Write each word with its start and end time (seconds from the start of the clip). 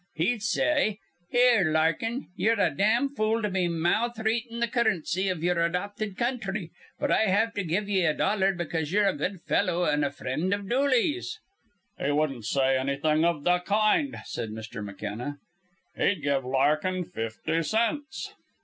He'd 0.15 0.41
say, 0.41 0.97
'Here, 1.29 1.63
Larkin, 1.71 2.29
ye're 2.35 2.59
a 2.59 2.71
dam 2.75 3.07
fool 3.09 3.43
to 3.43 3.51
be 3.51 3.67
malthreatin' 3.67 4.59
th' 4.59 4.71
currincy 4.73 5.29
iv 5.29 5.43
yer 5.43 5.63
adophted 5.69 6.17
counthry, 6.17 6.71
but 6.97 7.11
I 7.11 7.27
have 7.27 7.53
to 7.53 7.63
give 7.63 7.87
ye 7.87 8.03
a 8.05 8.15
dollar 8.15 8.51
because 8.55 8.91
ye're 8.91 9.05
a 9.05 9.13
good 9.13 9.41
fellow 9.41 9.85
an' 9.85 10.03
a 10.03 10.09
frind 10.09 10.55
iv 10.55 10.67
Dooley's.'" 10.67 11.39
"He 11.99 12.09
wouldn't 12.11 12.45
say 12.45 12.79
anything 12.79 13.23
of 13.23 13.43
the 13.43 13.59
kind," 13.59 14.17
said 14.25 14.49
Mr. 14.49 14.83
McKenna. 14.83 15.37
"He'd 15.95 16.23
give 16.23 16.43
Larkin 16.45 17.03
fifty 17.05 17.61
cents." 17.61 18.33